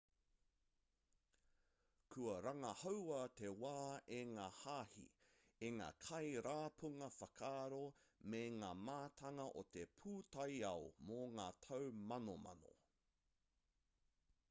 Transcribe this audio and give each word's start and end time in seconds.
kua 2.13 2.35
rangahaua 2.45 3.17
te 3.41 3.49
wā 3.63 3.73
e 4.19 4.21
ngā 4.29 4.45
hāhi 4.61 5.03
e 5.67 5.69
ngā 5.79 5.89
kai 6.05 6.31
rapunga 6.47 7.09
whakaaro 7.17 7.81
me 8.35 8.41
ngā 8.55 8.69
mātanga 8.87 9.45
o 9.63 9.65
te 9.77 9.83
pūtaiao 9.99 10.87
mō 11.11 11.19
ngā 11.37 11.45
tau 11.67 11.93
manomano 12.13 12.75